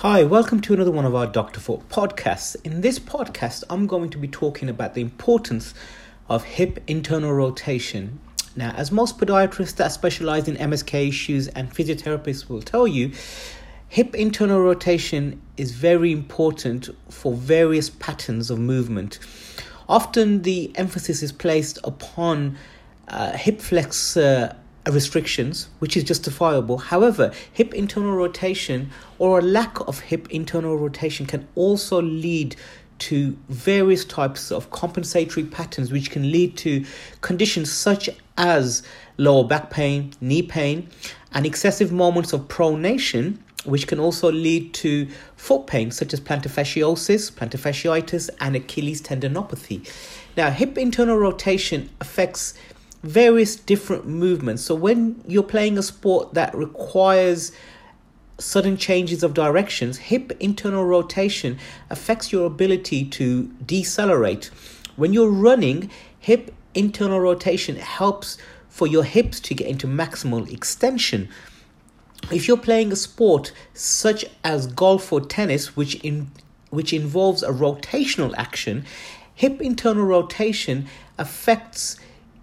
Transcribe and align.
Hi, 0.00 0.24
welcome 0.24 0.60
to 0.60 0.74
another 0.74 0.90
one 0.90 1.06
of 1.06 1.14
our 1.14 1.26
Dr. 1.26 1.58
Foot 1.58 1.88
podcasts. 1.88 2.54
In 2.64 2.82
this 2.82 2.98
podcast, 2.98 3.64
I'm 3.70 3.86
going 3.86 4.10
to 4.10 4.18
be 4.18 4.28
talking 4.28 4.68
about 4.68 4.92
the 4.92 5.00
importance 5.00 5.72
of 6.28 6.44
hip 6.44 6.84
internal 6.86 7.32
rotation. 7.32 8.20
Now, 8.54 8.72
as 8.76 8.92
most 8.92 9.16
podiatrists 9.16 9.76
that 9.76 9.92
specialize 9.92 10.48
in 10.48 10.56
MSK 10.56 11.08
issues 11.08 11.48
and 11.48 11.72
physiotherapists 11.72 12.46
will 12.46 12.60
tell 12.60 12.86
you, 12.86 13.12
hip 13.88 14.14
internal 14.14 14.60
rotation 14.60 15.40
is 15.56 15.72
very 15.72 16.12
important 16.12 16.90
for 17.08 17.32
various 17.32 17.88
patterns 17.88 18.50
of 18.50 18.58
movement. 18.58 19.18
Often, 19.88 20.42
the 20.42 20.72
emphasis 20.76 21.22
is 21.22 21.32
placed 21.32 21.78
upon 21.84 22.58
uh, 23.08 23.32
hip 23.32 23.62
flexor 23.62 24.56
Uh, 24.86 24.92
restrictions, 24.92 25.68
which 25.80 25.96
is 25.96 26.04
justifiable. 26.04 26.78
However, 26.78 27.32
hip 27.52 27.74
internal 27.74 28.12
rotation 28.12 28.90
or 29.18 29.40
a 29.40 29.42
lack 29.42 29.80
of 29.88 30.00
hip 30.00 30.28
internal 30.30 30.76
rotation 30.76 31.26
can 31.26 31.48
also 31.54 32.00
lead 32.00 32.54
to 32.98 33.36
various 33.48 34.04
types 34.04 34.52
of 34.52 34.70
compensatory 34.70 35.44
patterns, 35.44 35.90
which 35.90 36.10
can 36.10 36.30
lead 36.30 36.56
to 36.58 36.84
conditions 37.20 37.72
such 37.72 38.08
as 38.38 38.82
lower 39.16 39.44
back 39.44 39.70
pain, 39.70 40.12
knee 40.20 40.42
pain, 40.42 40.88
and 41.32 41.46
excessive 41.46 41.90
moments 41.90 42.32
of 42.32 42.42
pronation, 42.42 43.38
which 43.64 43.88
can 43.88 43.98
also 43.98 44.30
lead 44.30 44.72
to 44.74 45.08
foot 45.36 45.66
pain, 45.66 45.90
such 45.90 46.12
as 46.14 46.20
plantar 46.20 46.48
fasciosis, 46.48 47.32
plantar 47.32 47.58
fasciitis, 47.58 48.30
and 48.40 48.54
Achilles 48.54 49.02
tendinopathy. 49.02 49.88
Now, 50.36 50.50
hip 50.50 50.78
internal 50.78 51.16
rotation 51.16 51.90
affects 52.00 52.54
various 53.06 53.56
different 53.56 54.06
movements. 54.06 54.62
So 54.62 54.74
when 54.74 55.22
you're 55.26 55.42
playing 55.42 55.78
a 55.78 55.82
sport 55.82 56.34
that 56.34 56.54
requires 56.54 57.52
sudden 58.38 58.76
changes 58.76 59.22
of 59.22 59.32
directions, 59.32 59.96
hip 59.96 60.32
internal 60.40 60.84
rotation 60.84 61.58
affects 61.88 62.32
your 62.32 62.46
ability 62.46 63.04
to 63.06 63.44
decelerate. 63.64 64.50
When 64.96 65.12
you're 65.12 65.30
running, 65.30 65.90
hip 66.18 66.54
internal 66.74 67.20
rotation 67.20 67.76
helps 67.76 68.36
for 68.68 68.86
your 68.86 69.04
hips 69.04 69.40
to 69.40 69.54
get 69.54 69.68
into 69.68 69.86
maximal 69.86 70.50
extension. 70.52 71.28
If 72.30 72.48
you're 72.48 72.56
playing 72.58 72.92
a 72.92 72.96
sport 72.96 73.52
such 73.72 74.24
as 74.42 74.66
golf 74.66 75.12
or 75.12 75.20
tennis, 75.20 75.76
which 75.76 75.94
in 75.96 76.30
which 76.70 76.92
involves 76.92 77.42
a 77.42 77.50
rotational 77.50 78.34
action, 78.36 78.84
hip 79.34 79.62
internal 79.62 80.04
rotation 80.04 80.86
affects 81.16 81.96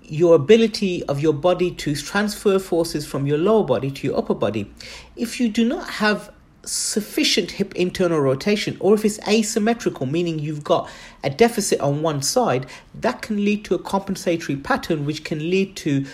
your 0.03 0.35
ability 0.35 1.03
of 1.05 1.19
your 1.19 1.33
body 1.33 1.71
to 1.71 1.95
transfer 1.95 2.59
forces 2.59 3.05
from 3.05 3.25
your 3.25 3.37
lower 3.37 3.63
body 3.63 3.89
to 3.89 4.07
your 4.07 4.17
upper 4.17 4.33
body. 4.33 4.71
If 5.15 5.39
you 5.39 5.49
do 5.49 5.65
not 5.67 5.89
have 5.89 6.31
sufficient 6.65 7.51
hip 7.51 7.75
internal 7.75 8.19
rotation, 8.19 8.77
or 8.79 8.93
if 8.93 9.05
it's 9.05 9.19
asymmetrical, 9.27 10.05
meaning 10.05 10.39
you've 10.39 10.63
got 10.63 10.89
a 11.23 11.29
deficit 11.29 11.79
on 11.79 12.01
one 12.01 12.21
side, 12.21 12.65
that 12.95 13.21
can 13.21 13.43
lead 13.43 13.65
to 13.65 13.75
a 13.75 13.79
compensatory 13.79 14.57
pattern, 14.57 15.05
which 15.05 15.23
can 15.23 15.39
lead 15.39 15.75
to 15.77 16.05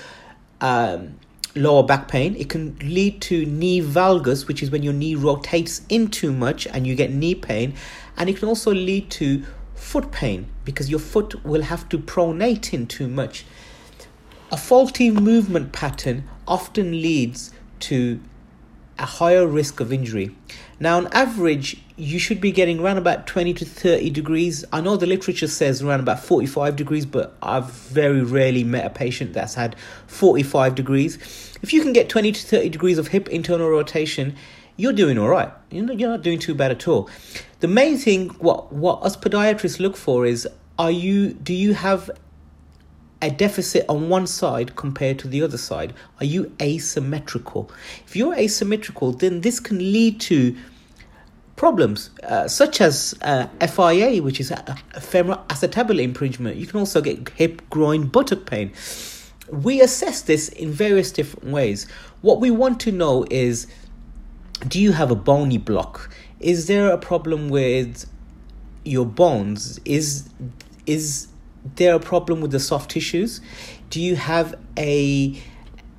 um, 0.61 1.19
lower 1.55 1.83
back 1.83 2.07
pain. 2.07 2.35
It 2.35 2.49
can 2.49 2.77
lead 2.79 3.21
to 3.23 3.45
knee 3.45 3.81
valgus, 3.81 4.47
which 4.47 4.63
is 4.63 4.71
when 4.71 4.83
your 4.83 4.93
knee 4.93 5.15
rotates 5.15 5.81
in 5.89 6.09
too 6.09 6.31
much 6.31 6.67
and 6.67 6.85
you 6.85 6.95
get 6.95 7.11
knee 7.11 7.35
pain, 7.35 7.75
and 8.17 8.29
it 8.29 8.37
can 8.37 8.47
also 8.47 8.73
lead 8.73 9.09
to 9.11 9.43
foot 9.75 10.11
pain 10.11 10.47
because 10.65 10.89
your 10.89 10.99
foot 10.99 11.43
will 11.45 11.63
have 11.63 11.87
to 11.89 11.97
pronate 11.97 12.73
in 12.73 12.85
too 12.85 13.07
much. 13.07 13.45
A 14.51 14.57
faulty 14.57 15.11
movement 15.11 15.73
pattern 15.73 16.27
often 16.47 16.91
leads 16.91 17.51
to 17.81 18.19
a 18.97 19.05
higher 19.05 19.45
risk 19.45 19.79
of 19.79 19.93
injury. 19.93 20.35
Now, 20.79 20.97
on 20.97 21.05
average, 21.07 21.79
you 21.97 22.17
should 22.17 22.41
be 22.41 22.51
getting 22.51 22.79
around 22.79 22.97
about 22.97 23.27
20 23.27 23.53
to 23.53 23.65
30 23.65 24.09
degrees. 24.09 24.65
I 24.73 24.81
know 24.81 24.97
the 24.97 25.05
literature 25.05 25.47
says 25.47 25.83
around 25.83 25.99
about 25.99 26.23
45 26.23 26.75
degrees, 26.75 27.05
but 27.05 27.37
I've 27.43 27.69
very 27.69 28.23
rarely 28.23 28.63
met 28.63 28.87
a 28.87 28.89
patient 28.89 29.33
that's 29.33 29.53
had 29.53 29.75
45 30.07 30.73
degrees. 30.73 31.17
If 31.61 31.71
you 31.71 31.83
can 31.83 31.93
get 31.93 32.09
20 32.09 32.31
to 32.31 32.41
30 32.41 32.69
degrees 32.69 32.97
of 32.97 33.09
hip 33.09 33.29
internal 33.29 33.69
rotation, 33.69 34.35
you're 34.77 34.93
doing 34.93 35.19
all 35.19 35.29
right. 35.29 35.51
You're 35.69 35.85
not, 35.85 36.23
doing 36.23 36.39
too 36.39 36.55
bad 36.55 36.71
at 36.71 36.87
all. 36.87 37.07
The 37.59 37.67
main 37.67 37.99
thing, 37.99 38.29
what, 38.39 38.73
what 38.73 39.03
us 39.03 39.15
podiatrists 39.15 39.79
look 39.79 39.95
for 39.95 40.25
is, 40.25 40.47
are 40.79 40.89
you, 40.89 41.33
do 41.33 41.53
you 41.53 41.75
have 41.75 42.09
a 43.21 43.29
deficit 43.29 43.85
on 43.89 44.09
one 44.09 44.27
side 44.27 44.75
compared 44.75 45.19
to 45.19 45.27
the 45.27 45.41
other 45.41 45.57
side? 45.57 45.93
Are 46.19 46.25
you 46.25 46.55
asymmetrical? 46.61 47.71
If 48.05 48.15
you're 48.15 48.35
asymmetrical, 48.35 49.11
then 49.11 49.41
this 49.41 49.59
can 49.59 49.79
lead 49.79 50.19
to 50.21 50.55
problems 51.55 52.09
uh, 52.23 52.47
such 52.47 52.79
as 52.79 53.13
uh, 53.21 53.47
FIA, 53.59 54.23
which 54.23 54.39
is 54.39 54.53
femoral 54.99 55.43
acetabular 55.49 56.01
impingement. 56.01 56.55
You 56.55 56.65
can 56.65 56.79
also 56.79 57.01
get 57.01 57.29
hip, 57.29 57.61
groin, 57.69 58.07
buttock 58.07 58.45
pain. 58.45 58.71
We 59.51 59.81
assess 59.81 60.21
this 60.21 60.47
in 60.47 60.71
various 60.71 61.11
different 61.11 61.49
ways. 61.49 61.85
What 62.21 62.39
we 62.39 62.49
want 62.49 62.79
to 62.81 62.91
know 62.91 63.25
is 63.29 63.67
do 64.67 64.79
you 64.79 64.93
have 64.93 65.11
a 65.11 65.15
bony 65.15 65.57
block? 65.57 66.09
Is 66.39 66.67
there 66.67 66.89
a 66.91 66.97
problem 66.97 67.49
with 67.49 68.09
your 68.85 69.05
bones? 69.05 69.79
Is 69.83 70.29
is 70.85 71.27
there 71.75 71.95
a 71.95 71.99
problem 71.99 72.41
with 72.41 72.51
the 72.51 72.59
soft 72.59 72.91
tissues? 72.91 73.41
Do 73.89 74.01
you 74.01 74.15
have 74.15 74.55
a 74.77 75.41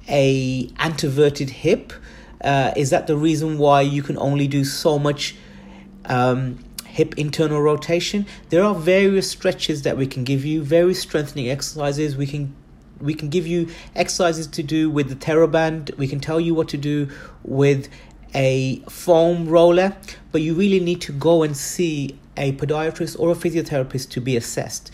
a 0.08 0.70
anteverted 0.78 1.50
hip? 1.50 1.92
Uh, 2.42 2.72
is 2.76 2.90
that 2.90 3.06
the 3.06 3.16
reason 3.16 3.58
why 3.58 3.82
you 3.82 4.02
can 4.02 4.16
only 4.18 4.48
do 4.48 4.64
so 4.64 4.98
much 4.98 5.36
um, 6.06 6.58
hip 6.86 7.18
internal 7.18 7.60
rotation? 7.60 8.26
There 8.48 8.64
are 8.64 8.74
various 8.74 9.30
stretches 9.30 9.82
that 9.82 9.96
we 9.96 10.06
can 10.06 10.24
give 10.24 10.44
you, 10.44 10.62
various 10.62 11.00
strengthening 11.00 11.50
exercises. 11.50 12.16
We 12.16 12.26
can 12.26 12.54
we 13.00 13.14
can 13.14 13.30
give 13.30 13.46
you 13.46 13.68
exercises 13.96 14.46
to 14.46 14.62
do 14.62 14.90
with 14.90 15.08
the 15.08 15.16
TheraBand. 15.16 15.96
We 15.96 16.06
can 16.06 16.20
tell 16.20 16.38
you 16.38 16.54
what 16.54 16.68
to 16.68 16.76
do 16.76 17.08
with 17.42 17.88
a 18.34 18.80
foam 18.88 19.48
roller, 19.48 19.96
but 20.32 20.42
you 20.42 20.54
really 20.54 20.80
need 20.80 21.00
to 21.02 21.12
go 21.12 21.42
and 21.42 21.56
see 21.56 22.18
a 22.36 22.52
podiatrist 22.52 23.18
or 23.18 23.30
a 23.30 23.34
physiotherapist 23.34 24.10
to 24.10 24.20
be 24.20 24.36
assessed. 24.36 24.90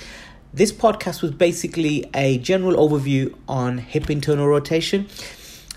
This 0.56 0.72
podcast 0.72 1.21
was 1.21 1.33
basically 1.33 2.09
a 2.15 2.39
general 2.39 2.77
overview 2.77 3.34
on 3.47 3.77
hip 3.77 4.09
internal 4.09 4.49
rotation. 4.49 5.06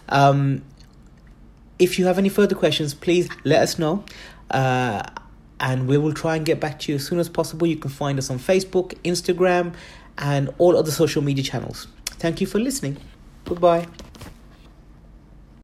Um, 0.08 0.64
if 1.80 2.00
you 2.00 2.06
have 2.06 2.18
any 2.18 2.30
further 2.30 2.56
questions, 2.56 2.94
please 2.94 3.28
let 3.44 3.62
us 3.62 3.78
know. 3.78 4.06
Uh, 4.50 5.04
and 5.60 5.86
we 5.86 5.98
will 5.98 6.14
try 6.14 6.38
and 6.38 6.46
get 6.46 6.62
back 6.62 6.80
to 6.80 6.94
you 6.94 6.96
as 6.96 7.06
soon 7.06 7.20
as 7.20 7.28
possible. 7.28 7.68
You 7.68 7.76
can 7.76 7.92
find 7.92 8.18
us 8.18 8.30
on 8.30 8.40
Facebook, 8.40 8.94
Instagram, 9.04 9.74
and 10.18 10.50
all 10.60 10.78
other 10.78 10.92
social 10.92 11.22
media 11.22 11.44
channels. 11.44 11.88
Thank 12.12 12.40
you 12.40 12.48
for 12.48 12.60
listening. 12.60 12.96
Goodbye. 13.44 13.86